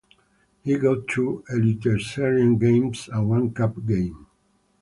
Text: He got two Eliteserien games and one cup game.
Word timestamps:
He 0.63 0.79
got 0.79 1.07
two 1.09 1.43
Eliteserien 1.51 2.57
games 2.59 3.07
and 3.07 3.29
one 3.29 3.53
cup 3.53 3.85
game. 3.85 4.25